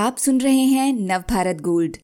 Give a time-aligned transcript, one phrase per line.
[0.00, 1.96] आप सुन रहे हैं नवभारत गोल्ड।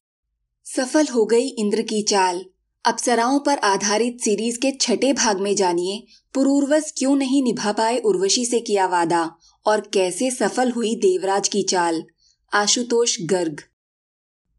[0.65, 2.45] सफल हो गई इंद्र की चाल।
[2.85, 6.03] अप्सराओं पर आधारित सीरीज़ के छठे भाग में जानिए,
[6.33, 9.35] पुरूर्वस क्यों नहीं निभा पाए उर्वशी से किया वादा,
[9.65, 12.03] और कैसे सफल हुई देवराज की चाल?
[12.53, 13.61] आशुतोष गर्ग।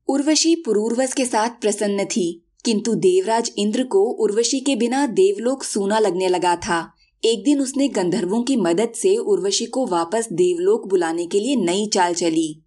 [0.08, 5.98] उर्वशी पुरूर्वस के साथ प्रसन्न थी, किंतु देवराज इंद्र को उर्वशी के बिना देवलोक सूना
[5.98, 6.92] लगने लगा था।
[7.24, 11.86] एक दिन उसने गंधर्वों की मदद से उर्वशी को वापस देवलोक बुलाने के लिए नई
[11.86, 12.64] चाल चली।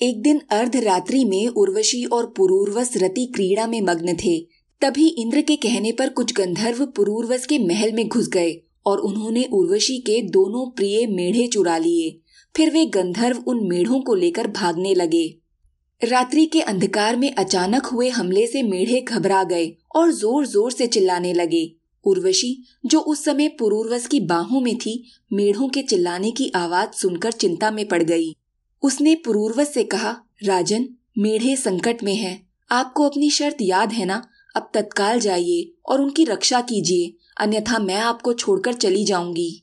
[0.00, 4.38] एक दिन अर्धरात्रि में उर्वशी और पुरूर्वस रति क्रीड़ा में मग्न थे।
[4.82, 8.52] तभी इंद्र के कहने पर कुछ गंधर्व पुरूर्वस के महल में घुस गए
[8.86, 12.10] और उन्होंने उर्वशी के दोनों प्रिय मेढ़े चुरा लिए।
[12.54, 15.26] फिर वे गंधर्व उन मेढ़ों को लेकर भागने लगे।
[16.00, 20.86] रात्रि के अंधकार में अचानक हुए हमले से मेढ़े घबरा गए और ज़ोर ज़ोर से
[20.86, 21.70] चिल्लाने लगे।
[22.04, 25.02] उर्वशी, जो उस समय पुरूर्वस की बाहों में थी,
[25.32, 28.34] मेढ़ों के चिल्लाने की आवाज़ सुनकर चिंता में पड़ गई।
[28.84, 32.40] उसने पुरूर्वस से कहा, राजन, मेढ़े संकट में है।
[32.70, 34.22] आपको अपनी शर्त याद है ना?
[34.56, 39.62] अब तत्काल जाइए और उनकी रक्षा कीजिए, अन्यथा मैं आपको छोड़कर चली जाऊँगी।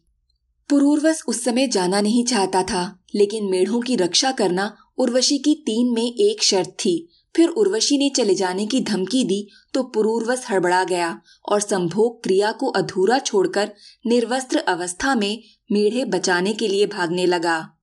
[0.69, 5.93] पुरूर्वस उस समय जाना नहीं चाहता था, लेकिन मेढ़ों की रक्षा करना उर्वशी की तीन
[5.93, 10.83] में एक शर्त थी। फिर उर्वशी ने चले जाने की धमकी दी तो पुरूर्वस हड़बड़ा
[10.83, 13.71] गया और संभोग क्रिया को अधूरा छोड़कर
[14.07, 17.80] निर्वस्त्र अवस्था में मेढ़े बचाने के लिए भागने लगा।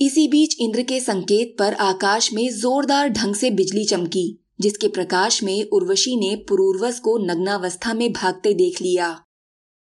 [0.00, 5.42] इसी बीच इंद्र के संकेत पर आकाश में जोरदार ढंग से बिजली चमकी, जिसके प्रकाश
[5.42, 9.22] में उर्वशी ने पुरूर्वस को नग्नावस्था में भागते देख लिया।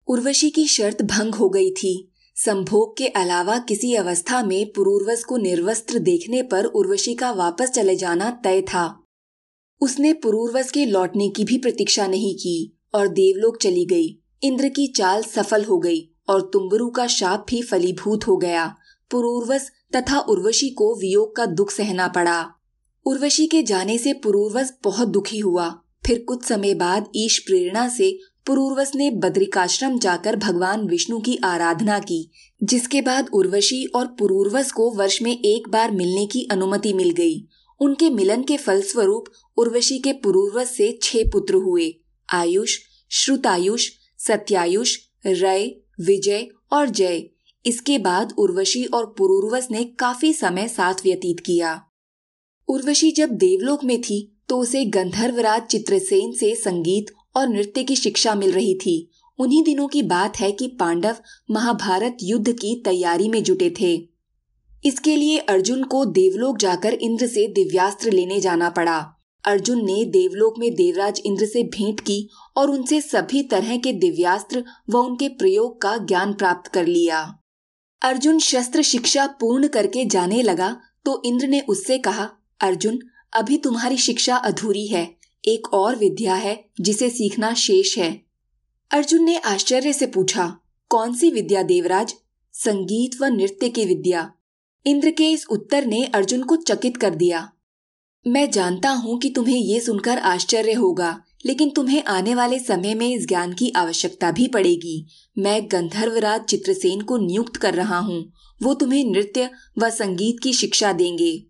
[0.07, 5.37] उर्वशी की शर्त भंग हो गई थी। संभोग के अलावा किसी अवस्था में पुरूर्वस को
[5.37, 9.03] निर्वस्त्र देखने पर उर्वशी का वापस चले जाना तय था।
[9.81, 14.87] उसने पुरूर्वस के लौटने की भी प्रतीक्षा नहीं की और देवलोक चली गई। इंद्र की
[14.87, 18.75] चाल सफल हो गई और तुम्बरू का शाप भी फलीभूत हो गया।
[19.11, 22.49] पुरूर्वस तथा उर्वशी को वियोग का दुख सहना पड़ा।
[23.05, 28.19] उर्वशी के जाने से पुरूर्वस बहुत दुखी हुआ। फिर कुछ समय बाद ईश प्रेरणा से
[28.45, 32.31] पुरूर्वस ने बद्रिकाश्रम जाकर भगवान विष्णु की आराधना की,
[32.63, 37.47] जिसके बाद उर्वशी और पुरूर्वस को वर्ष में एक बार मिलने की अनुमति मिल गई।
[37.79, 39.25] उनके मिलन के फलस्वरूप
[39.57, 41.95] उर्वशी के पुरूर्वस से छह पुत्र हुए,
[42.33, 42.77] आयुष,
[43.09, 47.29] श्रुतायुष, सत्यायुष, रय, विजय और जय।
[47.65, 51.79] इसके बाद उर्वशी और पुरूर्वस ने काफ़ी समय साथ व्यतीत किया।
[52.69, 58.35] उर्वशी जब देवलोक में थी तो उसे गंधर्वराज चित्रसेन से संगीत और नृत्य की शिक्षा
[58.35, 61.17] मिल रही थी। उन्हीं दिनों की बात है कि पांडव
[61.51, 63.95] महाभारत युद्ध की तैयारी में जुटे थे।
[64.83, 68.97] इसके लिए अर्जुन को देवलोक जाकर इंद्र से दिव्यास्त्र लेने जाना पड़ा।
[69.43, 74.63] अर्जुन ने देवलोक में देवराज इंद्र से भेंट की और उनसे सभी तरह के दिव्यास्त्र
[74.89, 77.21] व उनके प्रयोग का ज्ञान प्राप्त कर लिया।
[78.01, 80.75] अर्जुन शस्त्र शिक्षा पूर्ण करके जाने लगा
[81.05, 82.29] तो इंद्र ने उससे कहा,
[82.61, 82.99] अर्जुन,
[83.33, 85.03] अभी तुम्हारी शिक्षा अधूरी है।
[85.43, 88.11] एक और विद्या है, जिसे सीखना शेष है।
[88.91, 90.45] अर्जुन ने आश्चर्य से पूछा,
[90.91, 92.13] कौन सी विद्या देवराज?
[92.53, 94.31] संगीत व नृत्य की विद्या।
[94.85, 97.49] इंद्र के इस उत्तर ने अर्जुन को चकित कर दिया,
[98.25, 103.07] मैं जानता हूँ कि तुम्हें ये सुनकर आश्चर्य होगा। लेकिन तुम्हें आने वाले समय में
[103.09, 105.07] इस ज्ञान की आवश्यकता भी पड़ेगी।
[105.37, 110.93] मैं गंधर्वराज चित्रसेन को नियुक्त कर रहा हूँ। वो तुम्हें नृत्य व संगीत की शिक्षा
[110.93, 111.43] देंगे।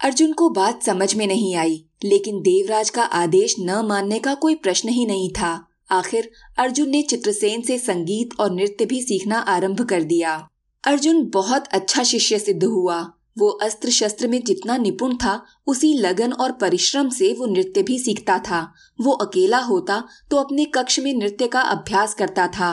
[0.00, 4.54] अर्जुन को बात समझ में नहीं आई, लेकिन देवराज का आदेश न मानने का कोई
[4.54, 9.82] प्रश्न ही नहीं था। आखिर अर्जुन ने चित्रसेन से संगीत और नृत्य भी सीखना आरंभ
[9.82, 10.48] कर दिया।
[10.84, 16.32] अर्जुन बहुत अच्छा शिष्य सिद्ध हुआ। वो अस्त्र शस्त्र में जितना निपुण था, उसी लगन
[16.32, 18.60] और परिश्रम से वो नृत्य भी सीखता था।
[19.00, 22.72] वो अकेला होता तो अपने कक्ष में नृत्य का अभ्यास करता था।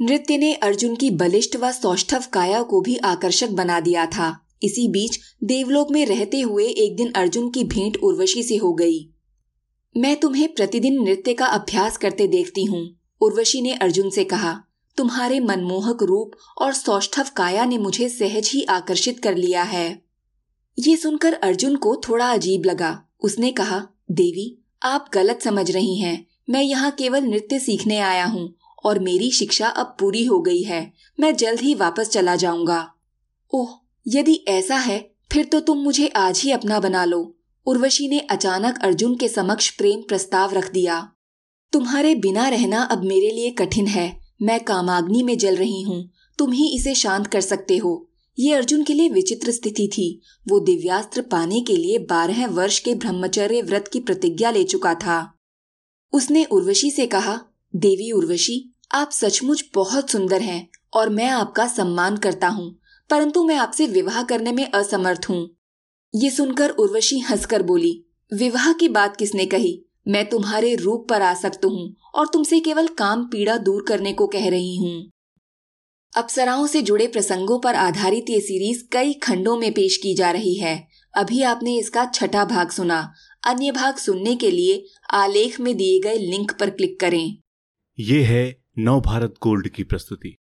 [0.00, 4.86] नृत्य ने अर्जुन की बलिष्ठ व सौष्ठव काया को भी आकर्षक बना दिया था। इसी
[4.88, 8.98] बीच देवलोक में रहते हुए एक दिन अर्जुन की भेंट उर्वशी से हो गई।
[9.94, 12.80] मैं तुम्हें प्रतिदिन नृत्य का अभ्यास करते देखती हूँ,
[13.20, 14.54] उर्वशी ने अर्जुन से कहा।
[14.98, 20.02] तुम्हारे मनमोहक रूप और सौष्ठव काया ने मुझे सहज ही आकर्षित कर लिया है।
[20.78, 26.26] ये सुनकर अर्जुन को थोड़ा अजीब लगा। उसने कहा, देवी, आप गलत समझ रही हैं।
[26.50, 28.54] मैं यहाँ केवल नृत्य सीखने आया हूँ
[28.84, 32.94] और मेरी शिक्षा अब पूरी हो गई है। मैं जल्द ही वापस चला जाऊँगा।
[33.54, 33.68] ओह,
[34.08, 38.78] यदि ऐसा है, फिर तो तुम मुझे आज ही अपना बना लो। उर्वशी ने अचानक
[38.82, 41.12] अर्जुन के समक्ष प्रेम प्रस्ताव रख दिया।
[41.72, 46.08] तुम्हारे बिना रहना अब मेरे लिए कठिन है। मैं कामाग्नि में जल रही हूँ,
[46.38, 48.04] तुम ही इसे शांत कर सकते हो।
[48.38, 52.94] ये अर्जुन के लिए विचित्र स्थिति थी। वो दिव्यास्त्र पाने के लिए बारह वर्ष के
[52.94, 55.34] ब्रह्मचर्य व्रत की प्रतिज्ञा ले चुका था।
[56.12, 57.40] उसने उर्वशी से कहा,
[57.74, 62.78] देवी उर्वशी, आप सचमुच बहुत सुंदर हैं और मैं आपका सम्मान करता हूँ,
[63.10, 65.48] परंतु मैं आपसे विवाह करने में असमर्थ हूँ।
[66.14, 69.87] ये सुनकर उर्वशी हंसकर बोली, विवाह की बात किसने कही?
[70.08, 74.26] मैं तुम्हारे रूप पर आ सकता हूँ और तुमसे केवल काम पीड़ा दूर करने को
[74.26, 75.10] कह रही हूँ।
[76.16, 80.54] अप्सराओं से जुड़े प्रसंगों पर आधारित ये सीरीज़ कई खंडों में पेश की जा रही
[80.54, 83.12] है। अभी आपने इसका छठा भाग सुना।
[83.46, 84.84] अन्य भाग सुनने के लिए
[85.14, 87.36] आलेख में दिए गए लिंक पर क्लिक करें।
[87.98, 90.36] ये है नव भारत गोल्ड की प्रस्तुति।